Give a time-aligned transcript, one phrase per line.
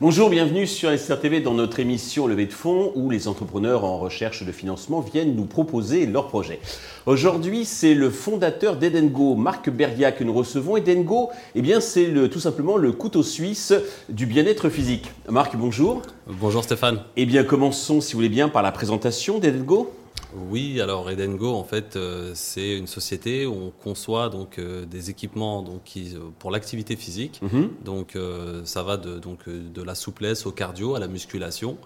[0.00, 4.44] Bonjour, bienvenue sur SRTV dans notre émission Levée de fonds où les entrepreneurs en recherche
[4.44, 6.60] de financement viennent nous proposer leurs projets.
[7.04, 10.76] Aujourd'hui, c'est le fondateur d'Edengo, Marc Bergia, que nous recevons.
[10.76, 13.74] Edengo, eh bien, c'est le, tout simplement le couteau suisse
[14.08, 15.10] du bien-être physique.
[15.28, 16.00] Marc, bonjour.
[16.28, 17.00] Bonjour Stéphane.
[17.16, 19.92] Eh bien, commençons, si vous voulez bien, par la présentation d'Edengo.
[20.36, 25.08] Oui, alors Edengo, en fait, euh, c'est une société où on conçoit donc euh, des
[25.08, 27.40] équipements donc qui, euh, pour l'activité physique.
[27.40, 27.70] Mhm.
[27.84, 28.16] Donc
[28.64, 31.78] ça va de donc de la souplesse au cardio, à la musculation,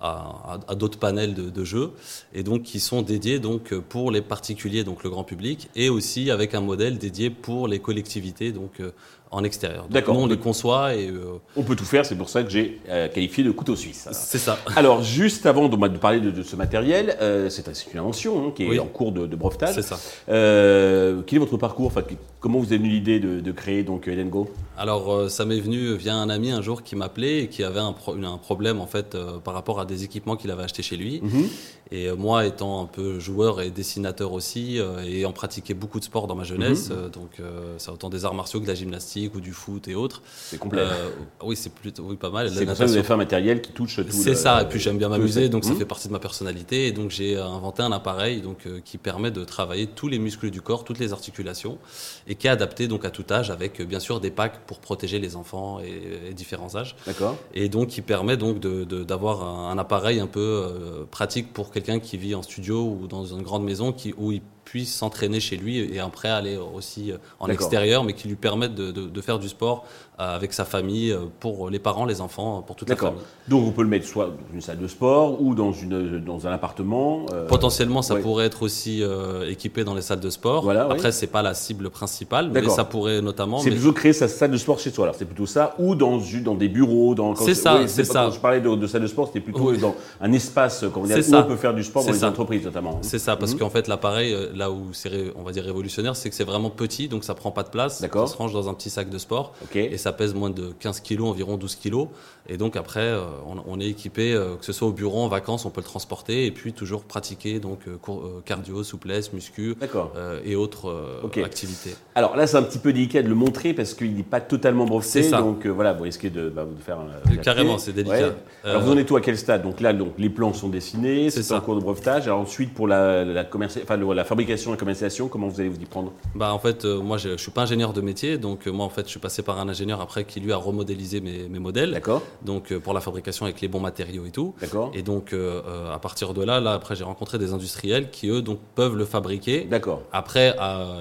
[0.00, 0.10] à,
[0.54, 1.92] à- à d'autres panels de, de jeux,
[2.32, 6.30] et donc qui sont dédiés donc pour les particuliers, donc le grand public, et aussi
[6.32, 8.90] avec un modèle dédié pour les collectivités, donc euh,
[9.34, 9.86] en extérieur.
[9.90, 10.14] D'accord.
[10.14, 12.80] Nous, on les conçoit et euh, On peut tout faire, c'est pour ça que j'ai
[12.88, 14.08] euh, qualifié de couteau suisse.
[14.12, 14.58] C'est ça.
[14.76, 18.52] Alors, juste avant de, de parler de, de ce matériel, euh, c'est une invention hein,
[18.54, 18.78] qui est Oui.
[18.78, 19.74] en cours de, de brevetage.
[19.74, 19.98] C'est ça.
[20.26, 21.86] Quel est votre parcours?
[21.86, 22.02] Enfin,
[22.40, 26.28] Comment vous avez venu l'idée de, créer donc Edengo Alors ça m'est venu via un
[26.28, 29.54] ami un jour qui m'appelait et qui avait un, pro- un problème en fait par
[29.54, 31.20] rapport à des équipements qu'il avait achetés chez lui.
[31.22, 31.48] Mhm.
[31.90, 34.76] Et moi étant un peu joueur et dessinateur aussi
[35.06, 37.10] et ayant pratiqué beaucoup de sport dans ma jeunesse, Mhm.
[37.12, 37.30] donc
[37.78, 40.22] c'est autant des arts martiaux que de la gymnastique ou du foot et autres.
[40.34, 40.82] C'est complet.
[40.82, 41.10] Euh,
[41.42, 42.48] oui c'est plutôt oui pas mal.
[42.50, 42.94] C'est comme ça vous natation.
[42.98, 44.04] avez fait un matériel qui touche tout.
[44.10, 45.78] C'est ça, et puis j'aime bien m'amuser, donc ça Mhm.
[45.78, 46.86] fait partie de ma personnalité.
[46.88, 50.18] Et donc j'ai euh, inventé un appareil donc, euh, qui permet de travailler tous les
[50.18, 51.78] muscles du corps, toutes les articulations,
[52.26, 55.18] et qui est adapté donc à tout âge, avec bien sûr des packs pour protéger
[55.18, 56.96] les enfants et, et différents âges.
[57.06, 57.36] D'accord.
[57.54, 61.52] Et donc qui permet donc de- de- d'avoir un, un appareil un peu euh, pratique
[61.52, 64.94] pour quelqu'un qui vit en studio ou dans une grande maison qui, où il puisse
[64.94, 68.90] s'entraîner chez lui et après aller aussi euh, en extérieur, mais qui lui permettent de,
[68.92, 69.84] de- de faire du sport
[70.20, 73.10] euh, avec sa famille, euh, pour les parents, les enfants, pour toute la D'accord.
[73.10, 73.24] famille.
[73.48, 76.46] Donc on peut le mettre soit dans une salle de sport ou dans, une, dans
[76.46, 77.26] un appartement.
[77.32, 78.20] euh, Potentiellement, ça ouais.
[78.20, 80.62] pourrait être aussi euh, équipé dans les salles de sport.
[80.62, 81.12] Voilà, Après, oui.
[81.12, 83.58] c'est pas la cible principale, mais ça pourrait notamment.
[83.58, 85.04] C'est mais- plutôt créer sa salle de sport chez soi.
[85.06, 87.14] Alors c'est plutôt ça, ou dans, dans des bureaux.
[87.14, 88.24] dans C'est ça, c'est ça.
[88.26, 89.78] Quand je parlais de, de salle de sport, c'était plutôt Oui.
[89.78, 91.40] dans un espace comment dire, où ça.
[91.44, 92.28] on peut faire du sport dans C'est les ça.
[92.28, 92.98] entreprises notamment.
[93.02, 93.58] C'est ça, parce Mhm.
[93.58, 97.08] qu'en fait, l'appareil, là où c'est, on va dire révolutionnaire, c'est que c'est vraiment petit,
[97.08, 98.00] donc ça prend pas de place.
[98.26, 99.52] Ça se range dans un petit sac de sport.
[99.92, 102.08] Et ça pèse moins de 15 kilos, environ 12 kilos.
[102.48, 105.28] Et donc après, euh, on, on est équipé, euh, que ce soit au bureau, en
[105.28, 107.96] vacances, on peut le transporter et puis toujours pratiquer donc euh,
[108.44, 109.74] cardio, souplesse, muscu
[110.16, 111.94] euh, et autres euh, activités.
[112.14, 114.84] Alors là, c'est un petit peu délicat de le montrer parce qu'il n'est pas totalement
[115.30, 115.38] ça.
[115.40, 117.36] Donc euh, voilà, vous risquez de, bah, de faire un.
[117.42, 118.16] Carrément, c'est délicat.
[118.64, 119.62] Alors vous en êtes où à quel stade?
[119.62, 122.24] Donc là, donc, les plans sont dessinés, C'est en cours de brevetage.
[122.26, 125.60] Alors ensuite, pour la, la, commerci- enfin, le- la fabrication et la commercialisation, comment vous
[125.60, 126.12] allez vous y prendre?
[126.34, 128.84] Bah en fait, euh, moi je, je suis pas ingénieur de métier, donc euh, moi
[128.86, 131.58] en fait je suis passé par un ingénieur après qui lui a remodélisé mes, mes
[131.58, 134.54] modèles, D'accord donc euh, pour la fabrication avec les bons matériaux et tout.
[134.60, 138.42] D'accord Et donc à partir de là, là après j'ai rencontré des industriels qui eux
[138.42, 139.64] donc peuvent le fabriquer.
[139.64, 140.02] D'accord.
[140.12, 140.54] Après,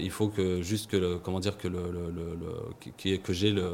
[0.00, 3.32] il faut que juste que le, comment dire que le, le, le- le- qui- que
[3.32, 3.64] j'ai le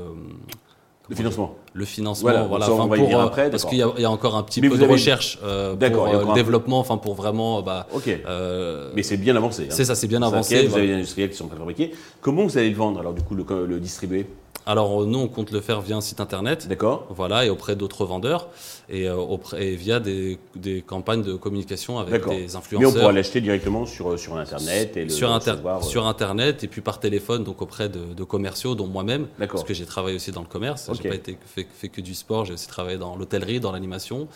[1.10, 1.54] Le financement.
[1.75, 3.93] le financement, Voilà, voilà, ça, on y pour, venir euh, après, parce qu'il y, a-
[3.97, 6.31] il y a encore un petit Mais peu de avez- recherche euh, pour euh, le
[6.31, 8.09] un- développement, enfin pour vraiment, bah, Ok.
[8.09, 9.65] euh, Mais c'est bien avancé.
[9.65, 9.70] hein.
[9.70, 10.62] c'est ça, c'est bien avancé.
[10.62, 10.84] Vous voilà.
[10.84, 11.91] avez des industriels qui sont prêts à fabriquer.
[12.20, 14.26] Comment vous allez le vendre alors du coup, le, le distribuer?
[14.70, 16.69] Alors euh, nous, on compte le faire via un site internet.
[16.69, 18.47] D'accord Voilà, et auprès d'autres vendeurs,
[18.88, 22.92] et, euh, auprès, et via des, des campagnes de communication avec des Mais on influenceurs.
[23.00, 26.69] pourra l'acheter directement sur, sur Internet et le sur, inter- recevoir, euh, sur Internet et
[26.69, 29.56] puis par téléphone, donc auprès de, de commerciaux, dont moi-même, D'accord.
[29.56, 30.88] parce que j'ai travaillé aussi dans le commerce.
[30.88, 31.00] Ok.
[31.02, 34.28] J'ai pas été fait, fait que du sport, j'ai aussi travaillé dans l'hôtellerie, dans l'animation,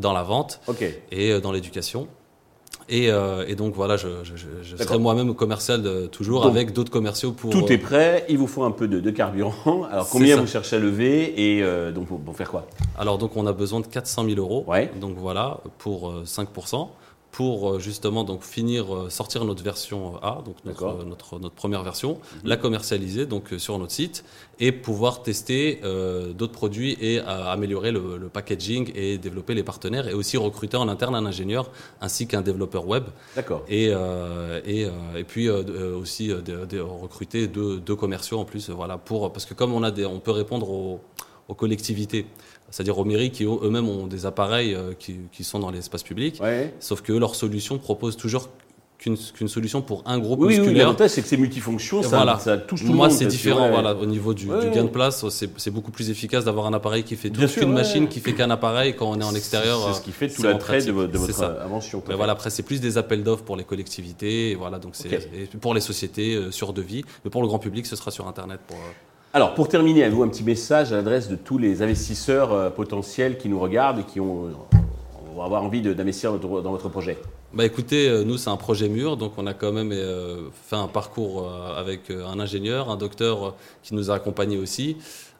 [0.00, 0.60] dans la vente
[1.12, 2.08] et euh, dans l'éducation.
[2.88, 6.92] Et, euh, et donc voilà, je, je, serai moi-même commercial de, toujours Donc, avec d'autres
[6.92, 7.50] commerciaux pour.
[7.50, 9.84] Tout euh, est prêt, il vous faut un peu de, de carburant.
[9.90, 12.66] Alors combien vous cherchez à lever et euh, donc pour, pour faire quoi?
[12.96, 14.64] Alors donc on a besoin de 400 000 euros.
[14.68, 14.90] Ouais.
[15.00, 16.88] Donc voilà pour euh, 5%.
[17.36, 21.54] Pour euh, justement donc finir euh, sortir notre version euh, A, donc notre, notre, notre
[21.54, 24.24] première version, la commercialiser donc sur notre site
[24.58, 30.08] et pouvoir tester euh, d'autres produits et améliorer le, le packaging et développer les partenaires
[30.08, 31.70] et aussi recruter en interne un ingénieur
[32.00, 33.04] ainsi qu'un développeur web.
[33.34, 33.62] D'accord.
[33.68, 34.90] et, euh, et, euh,
[35.20, 39.52] et puis aussi de, de recruter deux, deux commerciaux en plus voilà pour parce que
[39.52, 41.00] comme on a des on peut répondre aux,
[41.48, 42.26] aux collectivités
[42.70, 46.02] c'est-à-dire aux mairies qui eux- eux-mêmes ont des appareils euh, qui, qui sont dans l'espace
[46.02, 46.74] public Ouais.
[46.80, 48.48] sauf que eux, leur solution propose toujours
[48.98, 52.08] qu'une qu'une solution pour un groupe Oui, oui, musculaire l'avantage c'est que c'est multifonction, ça,
[52.16, 52.38] voilà.
[52.38, 53.16] ça touche tout le Moi, monde.
[53.16, 53.66] c'est parce que, différent.
[53.66, 54.74] ouais, Voilà, au niveau du, Ouais, du ouais.
[54.74, 57.72] gain de place, c'est c'est beaucoup plus efficace d'avoir un appareil qui fait tout qu'une
[57.74, 59.80] machine qui fait qu'un appareil quand on est en extérieur.
[59.84, 62.02] C'est euh, ce qui fait tout c'est en l'attrait de, C'est votre invention.
[62.08, 64.50] Mais voilà, après, c'est plus des appels d'offres pour les collectivités.
[64.52, 65.20] Et voilà, donc c'est
[65.60, 67.04] pour les sociétés euh, sur devis.
[67.24, 68.60] Mais pour le grand public, ce sera sur Internet.
[68.66, 68.80] Pour, euh,
[69.36, 73.36] Alors, pour terminer, avez-vous un petit message à l'adresse de tous les investisseurs euh, potentiels
[73.36, 74.48] qui nous regardent et qui ont,
[75.36, 77.18] euh, vont avoir envie d'investir dans votre- projet?
[77.52, 79.92] Bah écoutez, nous c'est un projet mûr, donc on a quand même
[80.52, 84.96] fait un parcours avec un ingénieur, un docteur qui nous a accompagnés aussi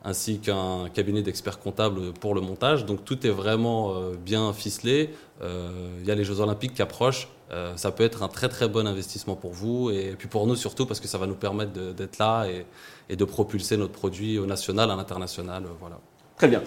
[0.07, 2.87] ainsi qu'un cabinet d'experts comptables pour le montage.
[2.87, 5.11] Donc tout est vraiment euh, bien ficelé.
[5.43, 7.29] Euh, il y a les Jeux Olympiques qui approchent.
[7.51, 10.57] Euh, ça peut être un très très bon investissement pour vous et puis pour nous
[10.57, 14.47] surtout parce que ça va nous permettre d'être là et, de propulser notre produit au
[14.47, 15.65] national, à l'international.
[15.81, 15.99] voilà.
[16.37, 16.63] Très bien.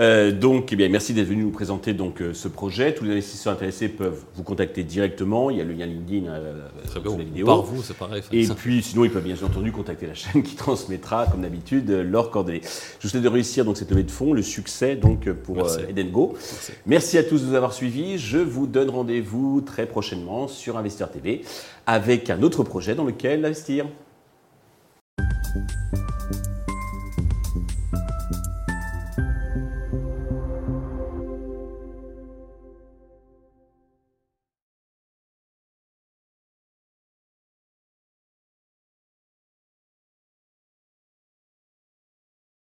[0.00, 2.92] Euh, donc, eh bien, merci d'être venu nous présenter donc euh, ce projet.
[2.92, 5.48] Tous les investisseurs intéressés peuvent vous contacter directement.
[5.48, 7.16] Il y a le lien LinkedIn euh, Très bien.
[7.16, 7.46] la vidéo.
[7.46, 8.20] Par vous, c'est pareil.
[8.32, 12.30] Et puis, sinon, ils peuvent bien entendu contacter la chaîne qui transmettra, comme d'habitude, leurs
[12.30, 12.62] coordonnées.
[12.64, 16.32] Je vous souhaite de réussir donc cette levée de fonds, le succès donc pour Edengo.
[16.34, 16.72] Merci.
[16.86, 18.18] merci à tous de nous avoir suivis.
[18.18, 21.42] Je vous donne rendez-vous très prochainement sur Investir TV
[21.86, 23.86] avec un autre projet dans lequel investir.